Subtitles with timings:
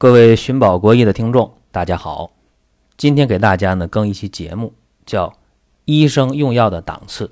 [0.00, 2.32] 各位寻宝国医的听众，大家好。
[2.96, 4.72] 今天给大家呢更一期节目，
[5.04, 5.28] 叫
[5.84, 7.26] 《医生用药的档次》。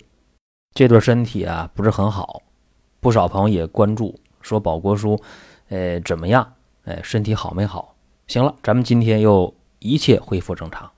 [0.75, 2.43] 这对身体啊不是很好，
[3.01, 5.19] 不少朋友也关注，说宝国叔，
[5.71, 6.47] 呃怎么样？
[6.85, 7.95] 哎，身体好没好？
[8.27, 10.93] 行了，咱们今天又一切恢复正常。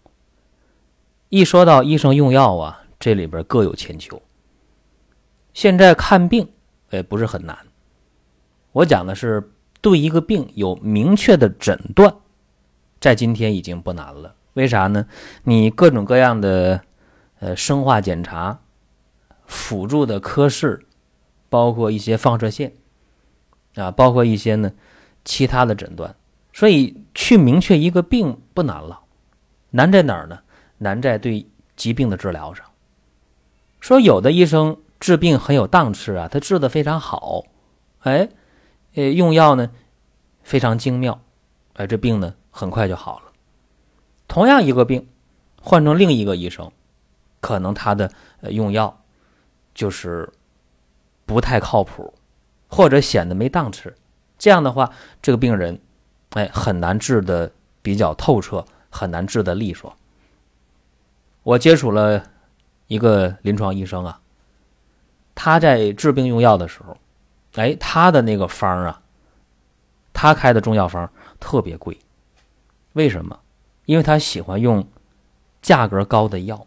[1.28, 4.20] 一说到医生用药啊，这里边各有千秋。
[5.54, 6.50] 现在看病，
[6.90, 7.56] 哎，不是很难。
[8.72, 9.52] 我讲的是。
[9.80, 12.14] 对一个病有明确的诊断，
[13.00, 14.34] 在今天已经不难了。
[14.54, 15.06] 为啥呢？
[15.44, 16.82] 你各种各样的
[17.38, 18.60] 呃生化检查、
[19.46, 20.84] 辅助的科室，
[21.48, 22.74] 包括一些放射线
[23.76, 24.72] 啊，包括一些呢
[25.24, 26.14] 其他的诊断，
[26.52, 29.00] 所以去明确一个病不难了。
[29.70, 30.40] 难在哪儿呢？
[30.78, 32.66] 难在对疾病的治疗上。
[33.78, 37.44] 说有的医生治病很有档次啊，他治的非常好，
[38.00, 38.28] 哎。
[38.94, 39.70] 呃，用药呢
[40.42, 41.20] 非常精妙，
[41.74, 43.26] 哎，这病呢很快就好了。
[44.26, 45.08] 同样一个病，
[45.62, 46.72] 换成另一个医生，
[47.40, 48.10] 可能他的
[48.50, 49.00] 用药
[49.74, 50.32] 就是
[51.24, 52.12] 不太靠谱，
[52.68, 53.94] 或者显得没档次。
[54.36, 55.80] 这样的话，这个病人
[56.30, 59.96] 哎很难治的比较透彻，很难治的利索。
[61.44, 62.24] 我接触了
[62.88, 64.20] 一个临床医生啊，
[65.34, 66.96] 他在治病用药的时候。
[67.54, 69.02] 哎，他的那个方啊，
[70.12, 71.98] 他开的中药方特别贵，
[72.92, 73.38] 为什么？
[73.86, 74.86] 因为他喜欢用
[75.60, 76.66] 价格高的药。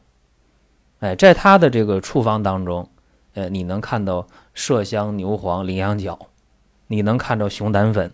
[1.00, 2.90] 哎，在他的这个处方当中，
[3.34, 6.20] 呃，你能看到麝香、牛黄、羚羊角，
[6.88, 8.12] 你能看到熊胆粉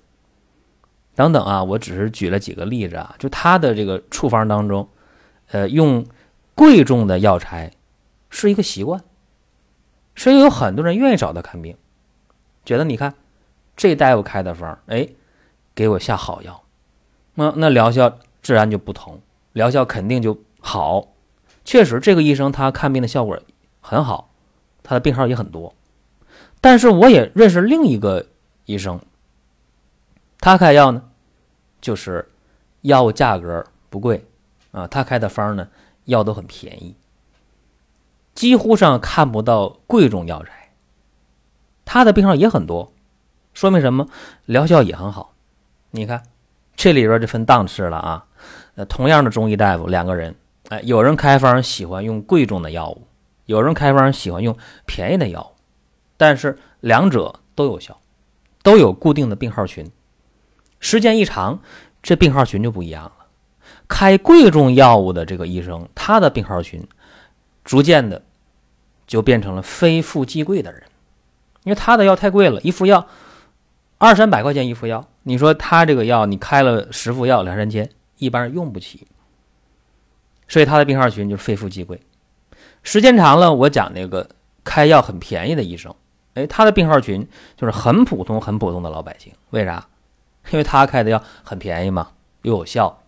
[1.16, 1.64] 等等啊。
[1.64, 4.88] 我只是举了几个例子啊，就他的这个处方当中，
[5.47, 6.06] 呃，用
[6.53, 7.72] 贵重的药材
[8.30, 9.03] 是一个习惯，
[10.16, 11.75] 所以有很多人愿意找他看病。
[12.70, 13.16] 觉得你看，
[13.75, 15.09] 这大夫开的方，哎，
[15.73, 16.62] 给我下好药，
[17.34, 19.20] 那那疗效自然就不同，
[19.53, 21.08] 疗效肯定就好。
[21.66, 23.42] 确实，这个医生他看病的效果
[23.81, 24.30] 很好，
[24.84, 25.74] 他的病号也很多。
[26.62, 28.28] 但是我也认识另一个
[28.66, 29.00] 医生，
[30.40, 31.09] 他开药呢，
[31.81, 32.30] 就是
[32.81, 34.24] 药物价格不贵
[34.69, 35.68] 啊，他开的方呢
[36.06, 36.96] 药都很便宜，
[38.36, 40.59] 几乎上看不到贵重药材。
[41.91, 42.94] 他的病号也很多，
[43.51, 44.07] 说明什么？
[44.45, 45.33] 疗效也很好。
[45.89, 46.22] 你看，
[46.75, 48.25] 这里边就分档次了啊。
[48.75, 50.35] 呃，同样的中医大夫两个人，
[50.67, 53.07] 哎，有人开方喜欢用贵重的药物，
[53.47, 54.55] 有人开方喜欢用
[54.85, 55.59] 便宜的药物，
[56.16, 58.00] 但是两者都有效，
[58.61, 59.89] 都有固定的病号群。
[60.79, 61.59] 时间一长，
[62.03, 63.13] 这病号群就不一样了。
[63.88, 66.88] 开贵重药物的这个医生，他的病号群
[67.63, 68.21] 逐渐的
[69.07, 70.83] 就变成了非富即贵的人。
[71.64, 73.08] 因为他的药太贵了，一副药
[73.97, 79.06] 二三百块钱一副药，你说他这个药你开了十副药两三千，一般人用不起，
[80.48, 82.00] 所以他的病号群就是非富即贵。
[82.81, 84.30] 时间长了，我讲那个
[84.64, 85.94] 开药很便宜的医生，
[86.36, 87.28] 哎，他的病号群
[87.58, 89.34] 就是很普通、很普通的老百姓。
[89.50, 89.88] 为啥？
[90.52, 92.09] 因为他开的药很便宜嘛，
[92.44, 93.02] 又有效，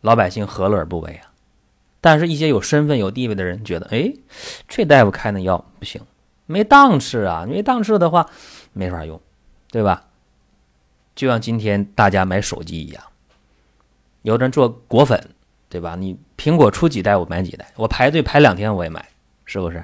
[0.00, 1.32] 老百姓何乐而不为啊？
[2.00, 4.12] 但是，一些有身份、有地位的人觉得，哎，
[4.68, 6.00] 这大夫开那药不行。
[6.52, 7.46] 没档次啊！
[7.48, 8.28] 没档次的话，
[8.74, 9.18] 没法用，
[9.70, 10.04] 对吧？
[11.14, 13.02] 就像今天大家买手机一样，
[14.20, 15.30] 有人做果粉，
[15.70, 15.96] 对吧？
[15.96, 19.08] 你苹果出几代，我买几代，我排队排两天我也买，
[19.46, 19.82] 是不是？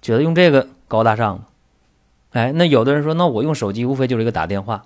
[0.00, 1.44] 觉得用这个高大上？
[2.32, 4.84] 哎，那有的人说，那我用手机无非就是一个打电话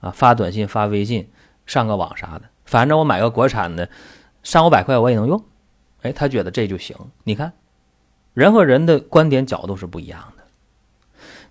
[0.00, 1.30] 啊，发短信、发微信、
[1.64, 3.88] 上个网啥的，反正我买个国产的，
[4.42, 5.42] 三五百块我也能用。
[6.02, 6.94] 哎，他觉得这就行。
[7.24, 7.50] 你看。
[8.38, 10.44] 人和人的观点角度是不一样的，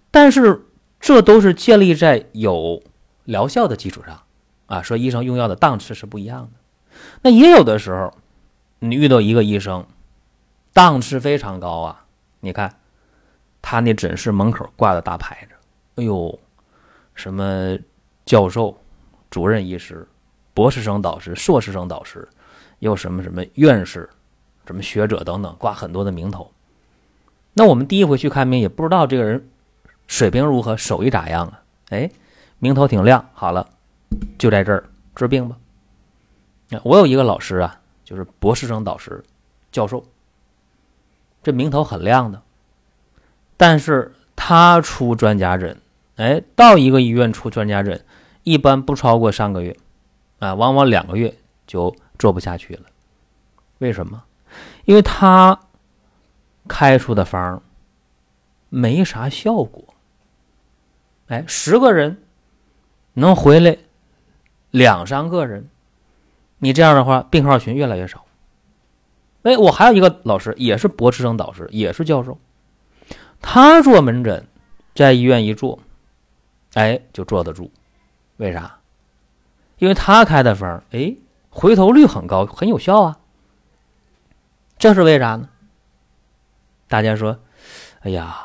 [0.09, 0.65] 但是
[1.01, 2.81] 这都是建立在有
[3.25, 4.21] 疗效的基础上
[4.67, 4.81] 啊。
[4.81, 8.13] 说医生用药的档次是不一样的，那也有的时候，
[8.79, 9.85] 你遇到一个医生，
[10.71, 12.05] 档次非常高啊。
[12.39, 12.73] 你看
[13.61, 15.55] 他那诊室门口挂的大牌子，
[15.95, 16.39] 哎呦，
[17.15, 17.77] 什么
[18.23, 18.77] 教授、
[19.29, 20.07] 主任医师、
[20.53, 22.25] 博士生导师、硕士生导师，
[22.79, 24.09] 又什么什么院士、
[24.65, 26.49] 什么学者等等，挂很多的名头。
[27.57, 29.49] 那我们第一回去看病，也不知道这个人
[30.05, 31.63] 水平如何，手艺咋样啊？
[31.89, 32.11] 哎，
[32.59, 33.27] 名头挺亮。
[33.33, 33.67] 好了，
[34.37, 35.57] 就在这儿治病吧。
[36.83, 39.23] 我有一个老师啊，就是博士生导师、
[39.71, 40.05] 教授，
[41.41, 42.39] 这名头很亮的。
[43.57, 45.81] 但是他出专家诊，
[46.17, 48.05] 哎，到一个医院出专家诊，
[48.43, 49.75] 一般不超过三个月，
[50.37, 51.33] 啊，往往两个月
[51.65, 52.81] 就做不下去了。
[53.79, 54.23] 为什么？
[54.85, 55.59] 因为他。
[56.67, 57.61] 开出的方
[58.69, 59.93] 没啥效果，
[61.27, 62.21] 哎，十个人
[63.13, 63.77] 能回来
[64.71, 65.69] 两三个人，
[66.59, 68.25] 你这样的话，病号群越来越少。
[69.43, 72.37] 哎，我还有一个老师，也是博士生导师，也是教授，
[73.41, 74.45] 他做门诊，
[74.93, 75.79] 在医院一做，
[76.73, 77.71] 哎，就坐得住。
[78.35, 78.77] 为啥？
[79.77, 81.15] 因为他开的方，哎，
[81.49, 83.17] 回头率很高，很有效啊。
[84.77, 85.49] 这是为啥呢？
[86.87, 87.37] 大家说，
[88.01, 88.35] 哎呀，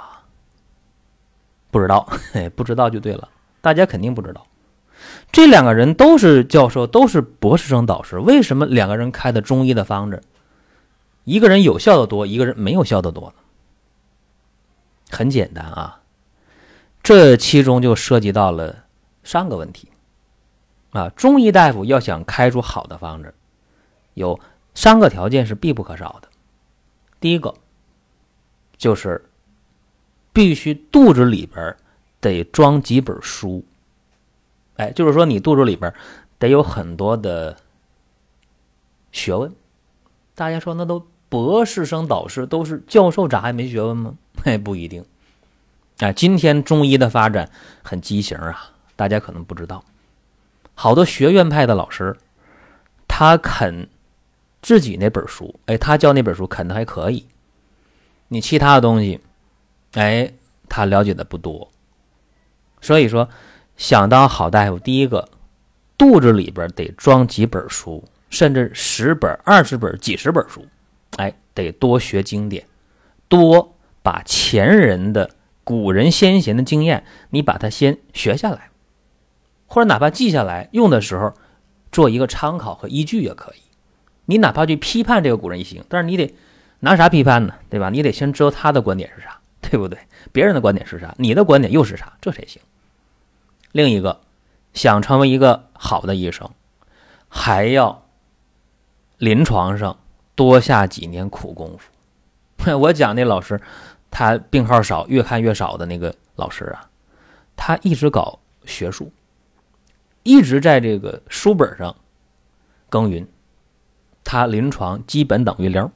[1.71, 3.29] 不知道， 哎，不知道就对了。
[3.61, 4.47] 大家肯定不知道，
[5.31, 10.21] 这两个人都是教授，都是博士生导师，为什么两个人开的中医的方子？
[11.25, 13.35] 一个人有效的多，一个人没有效的多呢？
[15.11, 16.01] 很简单啊，
[17.03, 18.85] 这其中就涉及到了
[19.23, 19.89] 三个问题
[20.91, 21.09] 啊。
[21.11, 23.33] 中医大夫要想开出好的方子，
[24.15, 24.41] 有
[24.75, 26.29] 三个条件是必不可少的。
[27.21, 27.55] 第一个
[28.83, 29.25] 就是
[30.33, 31.77] 必须肚子里边
[32.21, 33.65] 得装几本书，
[34.75, 35.95] 哎，就是说你肚子里边
[36.41, 37.57] 得有很多的
[39.13, 39.53] 学问。
[40.35, 41.07] 大家说那都。
[41.29, 44.15] 博士生导师都是教授，咋还没学问吗？
[44.45, 45.03] 哎，不一定。
[46.01, 47.49] 哎，今天中医的发展
[47.83, 49.83] 很畸形啊，大家可能不知道，
[50.75, 52.15] 好多学院派的老师，
[53.09, 53.89] 他啃
[54.61, 57.25] 自己那本书，哎，他教那本书啃的还可以，
[58.33, 59.21] 你其他的东西，
[59.93, 60.33] 哎，
[60.67, 61.71] 他了解的不多。
[62.81, 63.29] 所以说，
[63.77, 65.29] 想当好大夫，第一个
[65.99, 70.65] 肚子里边得装几本书，甚至十本、二十本、几十本书。
[71.19, 72.67] 哎，得多学经典，
[73.29, 75.29] 多把前人的
[75.63, 78.71] 古人先贤的经验，你把它先学下来，
[79.67, 81.35] 或者哪怕记下来，用的时候
[81.93, 83.61] 做一个参考和依据也可以。
[84.25, 86.35] 你哪怕去批判这个古人也行，但是你得
[86.85, 87.55] 拿啥批判呢？
[87.71, 87.91] 对吧？
[87.91, 89.99] 你得先知道他的观点是啥， 对不对？
[90.33, 91.15] 别人的观点是啥？
[91.17, 92.13] 你的观点又是啥？
[92.21, 92.61] 这才行。
[93.71, 94.21] 另一个，
[94.75, 96.51] 想成为一个好的医生，
[97.29, 98.05] 还要
[99.19, 99.97] 临床上。
[100.35, 102.73] 多下几年苦功夫。
[102.79, 103.61] 我讲那老师，
[104.11, 106.89] 他病号少，越看越少的那个老师啊，
[107.55, 109.13] 他一直搞学术，
[110.23, 111.95] 一直在这个书本上
[112.89, 113.29] 耕耘，
[114.25, 115.89] 他临床基本等于零。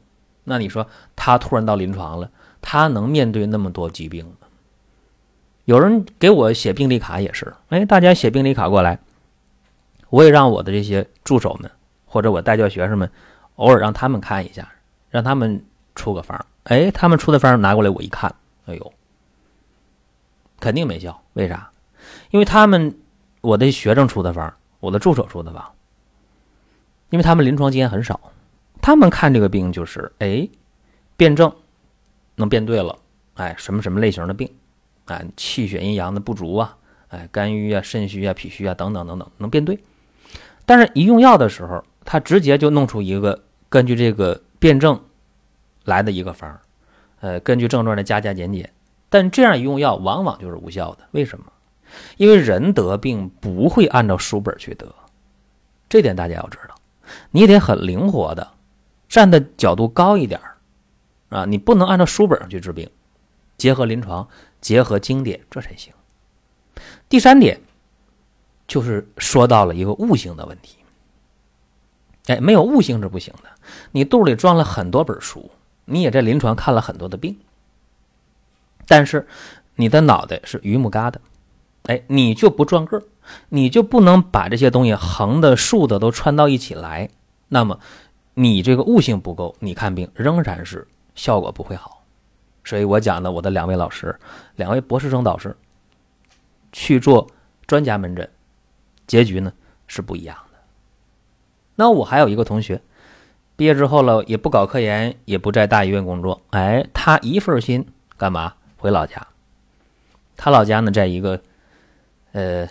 [0.46, 2.30] 那你说他突然到临床了，
[2.62, 4.48] 他能面对那么多疾病吗？
[5.66, 8.98] 有人给我写病历卡也是，哎，大家写病历卡过来，
[10.08, 11.70] 我也让我的这些助手们
[12.06, 13.10] 或者我带教学生们。
[13.56, 14.70] 偶尔让他们看一下，
[15.08, 15.64] 让他们
[15.94, 18.34] 出个方哎，他们出的方拿过来我一看，
[18.66, 18.92] 哎呦，
[20.60, 21.22] 肯定没效。
[21.32, 21.70] 为啥？
[22.30, 22.94] 因为他们
[23.40, 25.72] 我的学生出的方我的助手出的方
[27.08, 28.20] 因为他们临床经验很少，
[28.86, 30.48] 他们看这个病就是哎，
[31.16, 31.52] 辨证
[32.36, 32.96] 能辨对了，
[33.34, 34.48] 哎，什么什么类型的病，
[35.06, 36.76] 哎，气血阴阳的不足啊，
[37.08, 39.76] 哎，肝郁啊、肾虚啊、脾虚啊等等等等，能辨对。
[40.64, 43.42] 但是，一用药的时候，他直接就弄出一个。
[43.68, 45.02] 根据这个辩证
[45.82, 46.56] 来的一个方
[47.18, 48.72] 呃，根据症状的加加减减，
[49.08, 51.00] 但这样一用药往往就是无效的。
[51.10, 51.46] 为什么？
[52.18, 54.94] 因为人得病不会按照书本去得，
[55.88, 56.76] 这点大家要知道。
[57.32, 58.52] 你得很灵活的，
[59.08, 60.40] 站的角度高一点
[61.28, 62.88] 啊，你不能按照书本上去治病，
[63.56, 64.28] 结合临床，
[64.60, 65.92] 结合经典，这才行。
[67.08, 67.60] 第三点
[68.66, 70.76] 就是说到了一个悟性的问题。
[72.26, 73.50] 哎，没有悟性是不行的。
[73.92, 75.50] 你肚里装了很多本书，
[75.84, 77.38] 你也在临床看了很多的病，
[78.86, 79.28] 但是
[79.76, 81.16] 你的脑袋是榆木疙瘩，
[81.84, 83.02] 哎，你就不转个儿，
[83.48, 87.10] 你就不能把这些东西横的、竖的都串到一起来。
[87.48, 87.78] 那么
[88.38, 92.04] 你这个悟性不够，你看病仍然是效果不会好。
[92.64, 94.14] 所以我讲的我的两位老师，
[94.56, 95.56] 两位博士生导师
[96.70, 97.26] 去做
[97.66, 98.28] 专家门诊，
[99.06, 99.50] 结局呢
[99.86, 100.58] 是不一样的。
[101.76, 102.82] 那我还有一个同学，
[103.56, 107.86] 毕业之后了也不搞科研，也不在大医院工作，哎，他一份心
[108.18, 108.52] 干嘛？
[108.76, 109.26] 回老家。
[110.36, 111.40] 他老家呢，在一个
[112.32, 112.68] 呃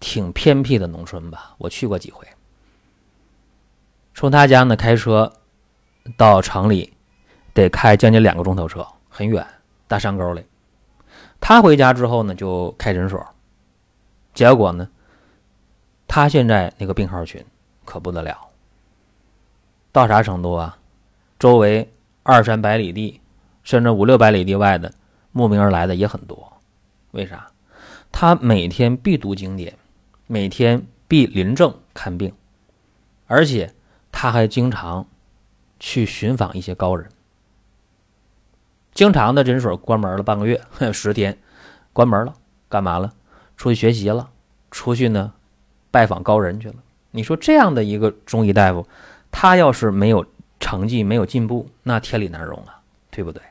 [0.00, 2.26] 挺偏僻的农村吧，我去过几回。
[4.14, 5.32] 从他家呢开车
[6.16, 6.92] 到城里
[7.52, 9.46] 得开将近两个钟头车，很远，
[9.86, 10.44] 大山沟里。
[11.40, 13.26] 他回家之后呢，就开诊所，
[14.32, 14.88] 结果呢，
[16.06, 17.44] 他现在那个病号群。
[17.86, 18.48] 可不得了，
[19.92, 20.78] 到啥程度啊？
[21.38, 21.92] 周围
[22.22, 23.20] 二三百里地，
[23.62, 24.90] 甚至五六百里地外的
[25.32, 26.50] 慕名而来的也很多。
[27.10, 27.46] 为啥？
[28.10, 29.76] 他每天必读经典，
[30.26, 32.32] 每天必临症看病，
[33.26, 33.74] 而且
[34.16, 35.06] 他还经常
[35.80, 37.10] 去寻访一些高人。
[38.94, 40.62] 经常的诊所关门了半个月，
[40.94, 41.36] 十天
[41.92, 42.32] 关门了，
[42.68, 43.12] 干嘛了？
[43.56, 44.30] 出去学习了，
[44.70, 45.34] 出去呢
[45.90, 46.76] 拜访高人去了。
[47.10, 48.86] 你说这样的一个中医大夫，
[49.32, 50.24] 他要是没有
[50.60, 52.80] 成绩、没有进步，那天理难容啊，
[53.10, 53.42] 对不对？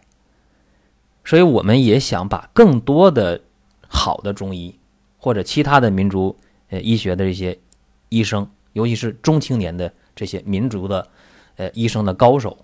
[1.26, 3.42] 所以我们也想把更多的
[3.90, 4.80] 好的中医
[5.18, 6.38] 或者其他的民族
[6.70, 7.60] 呃医学的这些
[8.08, 11.08] 医生，尤其是中青年的这些民族的
[11.56, 12.58] 呃医生的高手，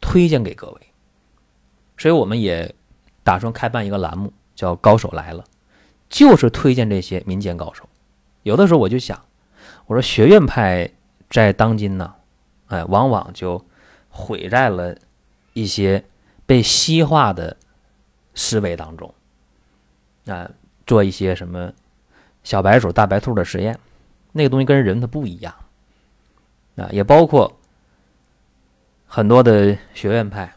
[0.00, 0.80] 推荐给各位。
[1.96, 2.74] 所以我们也
[3.22, 5.44] 打算开办一个栏目，叫“高手来了”，
[6.08, 7.88] 就是推荐这些民间高手。
[8.42, 9.24] 有的时候我就想，
[9.86, 10.90] 我说学院派
[11.30, 12.14] 在当今呢，
[12.66, 13.64] 哎，往往就
[14.08, 14.96] 毁在了
[15.52, 16.04] 一些
[16.46, 17.56] 被西化的。
[18.36, 19.14] 思维当中，
[20.26, 20.50] 啊，
[20.88, 21.72] 做一些什么
[22.42, 23.78] 小白鼠、大白兔的实验，
[24.32, 25.54] 那个东西跟人它不一样，
[26.76, 27.56] 啊，也包括
[29.06, 30.54] 很多的学院派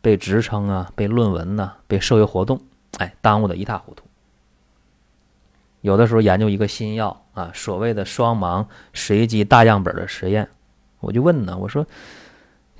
[0.00, 2.60] 被职称啊、被论文呐、被社会活动，
[2.98, 4.04] 哎，耽误的一塌糊涂。
[5.80, 10.48] 有的时候研究一个新药啊，所谓的双盲随机大样本的实验，
[11.00, 11.86] 我就问呢，我说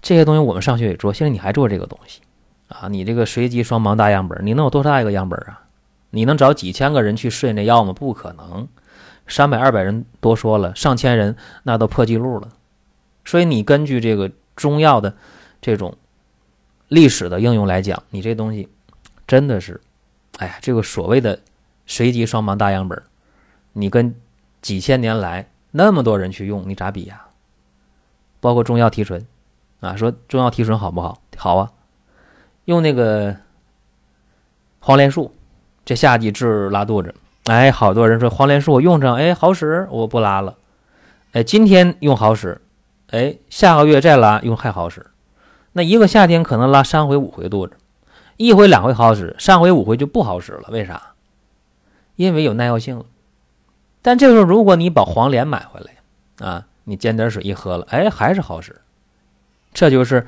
[0.03, 2.21] 这些东西我们上学也做，现在你还做这个东西？
[2.69, 5.63] 啊，你这个随机双盲大样本，你能有多大一个样本啊？
[6.11, 7.93] 你能找几千个人去试验这药吗？
[7.93, 8.69] 不可能，
[9.29, 12.49] 三百二百人多说了，上千人那都破纪录了。
[13.25, 15.15] 所以你根据这个中药的
[15.61, 15.97] 这种
[16.89, 18.69] 历史的应用来讲，你这东西
[19.27, 19.81] 真的是，
[20.39, 21.39] 哎呀，这个所谓的
[21.87, 23.03] 随机双盲大样本，
[23.75, 24.15] 你跟
[24.63, 27.27] 几千年来那么多人去用，你咋比呀？
[28.41, 29.27] 包括中药提纯，
[29.81, 31.21] 啊，说中药提纯好不好？
[31.37, 31.71] 好啊。
[32.65, 33.37] 用那个
[34.81, 35.35] 黄连素，
[35.85, 37.15] 这夏季治拉肚子，
[37.49, 40.57] 哎，好多人说黄连素我用上，哎，好使，我不拉了。
[41.33, 42.61] 哎，今天用好使，
[43.11, 45.07] 哎，下个月再拉用还好使。
[45.73, 47.75] 那一个夏天可能拉三回五回肚子，
[48.37, 50.69] 一回两回好使，三回五回就不好使了。
[50.71, 51.15] 为啥？
[52.17, 53.07] 因为有耐药性了。
[54.03, 58.81] 但这个时候，如果你把黄连买回来啊，你煎点水一喝了，哎，还是好使。
[59.73, 60.27] 这就是。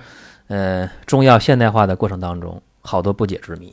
[0.48, 3.72] 呃，中药现代化的过程当中，好多不解之谜，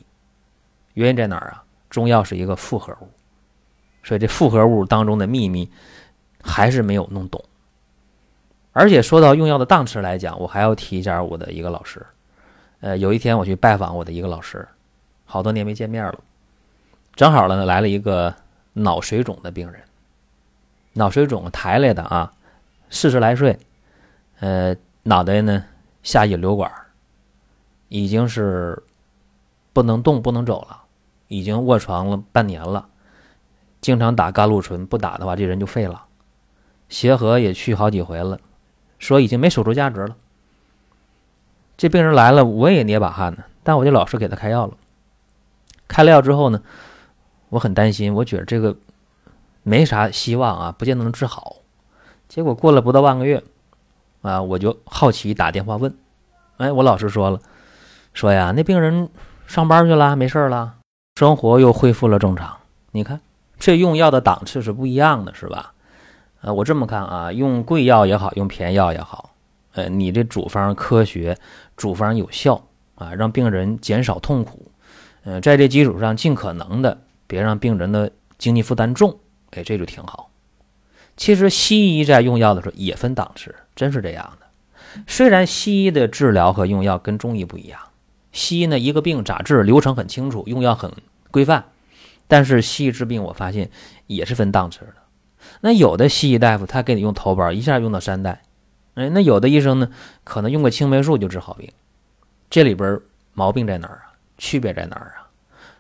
[0.94, 1.64] 原因在哪儿啊？
[1.90, 3.10] 中药是一个复合物，
[4.04, 5.70] 所以这复合物当中的秘密
[6.42, 7.44] 还是没有弄懂。
[8.74, 12.06] 而且说到用药的档次来讲，我还要提一下我的一个老师。
[12.80, 14.68] 呃，有一天我去拜访我的一个老师，
[15.26, 16.20] 好多年没见面了，
[17.16, 18.34] 正好呢来了一个
[18.74, 19.82] 脑水肿的病人，
[20.94, 22.32] 脑水肿抬来的啊，
[22.90, 23.58] 四十来岁，
[24.40, 25.64] 呃，脑袋呢。
[26.04, 26.72] 下引流管
[27.90, 28.82] 已经是
[29.74, 30.84] 不能动、不能走了，
[31.28, 32.88] 已经卧床了半年了，
[33.88, 36.04] 经常打甘露醇，不打的话这人就废了。
[36.90, 38.38] 协和也去好几回了，
[39.00, 40.18] 说已经没手术价值了。
[41.78, 44.74] 这病人来了，我也捏把汗呢，但我就老是给他开药了。
[45.88, 46.62] 开了药之后呢，
[47.48, 48.76] 我很担心，我觉得这个
[49.64, 51.56] 没啥希望啊，不见得能治好。
[52.28, 53.42] 结果过了不到半个月。
[54.22, 55.96] 啊，我就好奇打电话问，
[56.58, 57.40] 哎，我老师说了，
[58.14, 59.08] 说呀，那病人
[59.46, 60.76] 上班去了，没事了，
[61.16, 62.58] 生活又恢复了正常。
[62.92, 63.22] 你看，
[63.60, 65.74] 这用药的档次是不一样的，是吧？
[66.42, 69.32] 呃，我这么看啊，用贵药也好，用便宜药也好，
[69.74, 71.38] 呃，你这主方科学，
[71.76, 74.72] 主方有效啊，让病人减少痛苦，
[75.24, 79.18] 呃，在这基础上，尽可能的别让病人的经济负担重，
[79.52, 80.30] 哎，这就挺好。
[81.18, 83.56] 其实西医在用药的时候也分档次。
[83.76, 84.48] 真是这样的，
[85.08, 87.80] 虽然西医的治疗和用药跟中医不一样，
[88.32, 90.92] 西医呢一个病咋治流程很清楚，用药很
[91.32, 91.66] 规范，
[92.28, 93.70] 但是西医治病我发现
[94.06, 94.94] 也是分档次的。
[95.62, 98.42] 那有的西医大夫他给你用头孢，一下用到三代，
[98.96, 99.90] 哎，那有的医生呢
[100.24, 101.72] 可能用个青霉素就治好病，
[102.50, 103.00] 这里边
[103.34, 104.14] 毛病在哪儿啊？
[104.38, 105.30] 区别在哪儿啊？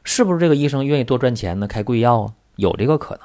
[0.03, 1.67] 是不是这个医生愿意多赚钱呢？
[1.67, 2.33] 开贵药啊？
[2.55, 3.23] 有这个可能，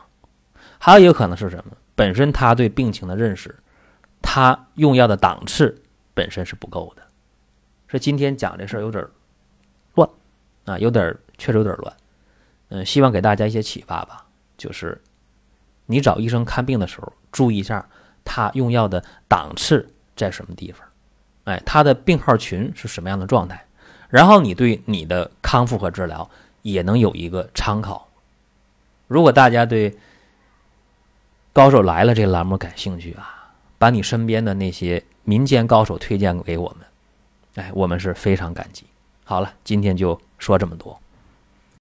[0.79, 1.73] 还有一个可能是什么？
[1.95, 3.55] 本身他对病情的认识。
[4.25, 5.83] 他用药的档次
[6.15, 7.03] 本身是不够的，
[7.89, 9.05] 所以今天讲这事儿有点
[9.97, 10.09] 乱
[10.65, 11.93] 啊，有点确实有点乱。
[12.73, 14.27] 嗯，希望给大家一些启发吧。
[14.59, 15.01] 就是
[15.87, 17.87] 你找医生看病的时候，注意一下
[18.25, 20.87] 他用药的档次在什么地方，
[21.45, 23.65] 哎，他的病号群是什么样的状态，
[24.09, 26.29] 然后你对你的康复和治疗
[26.63, 28.09] 也能有一个参考。
[29.07, 29.97] 如果大家对
[31.53, 33.39] 高手来了这栏目感兴趣啊。
[33.83, 36.87] 把你身边的那些民间高手推荐给我们，
[37.57, 38.85] 哎，我们是非常感激。
[39.25, 40.97] 好了，今天就说这么多。